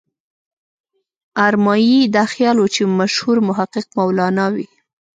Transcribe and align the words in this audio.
ارمایي 1.47 1.99
دا 2.15 2.23
خیال 2.33 2.57
و 2.59 2.67
چې 2.75 2.83
مشهور 2.99 3.37
محقق 3.49 3.85
مولانا 3.97 4.45
وي. 4.55 4.67